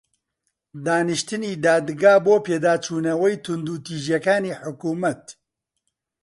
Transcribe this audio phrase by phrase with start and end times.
[0.85, 5.23] دانیشتنی دادگا بۆ پێداچوونەوەی توندوتیژییەکانی حکوومەت